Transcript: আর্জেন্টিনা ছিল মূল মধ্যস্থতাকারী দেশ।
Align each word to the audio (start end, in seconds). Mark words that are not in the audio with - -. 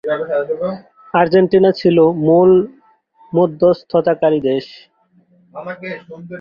আর্জেন্টিনা 1.13 1.71
ছিল 1.71 1.97
মূল 2.25 2.51
মধ্যস্থতাকারী 3.33 4.39
দেশ। 4.49 4.65